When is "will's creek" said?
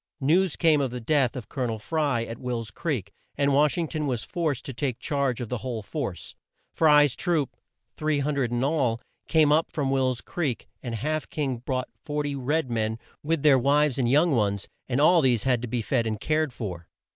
2.39-3.13, 9.91-10.67